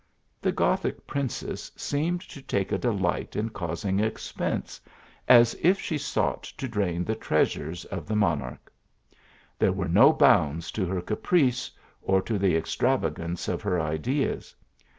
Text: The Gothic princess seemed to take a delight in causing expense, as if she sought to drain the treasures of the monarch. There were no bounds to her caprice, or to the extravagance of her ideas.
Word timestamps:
The 0.41 0.51
Gothic 0.51 1.05
princess 1.05 1.71
seemed 1.75 2.21
to 2.21 2.41
take 2.41 2.71
a 2.71 2.77
delight 2.79 3.35
in 3.35 3.49
causing 3.49 3.99
expense, 3.99 4.81
as 5.27 5.53
if 5.61 5.79
she 5.79 5.99
sought 5.99 6.41
to 6.41 6.67
drain 6.67 7.03
the 7.03 7.13
treasures 7.13 7.85
of 7.85 8.07
the 8.07 8.15
monarch. 8.15 8.73
There 9.59 9.71
were 9.73 9.87
no 9.87 10.11
bounds 10.11 10.71
to 10.71 10.87
her 10.87 11.01
caprice, 11.01 11.69
or 12.01 12.19
to 12.23 12.39
the 12.39 12.55
extravagance 12.55 13.47
of 13.47 13.61
her 13.61 13.79
ideas. 13.79 14.55